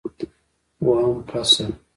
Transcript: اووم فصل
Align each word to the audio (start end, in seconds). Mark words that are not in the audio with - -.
اووم 0.83 1.17
فصل 1.29 1.71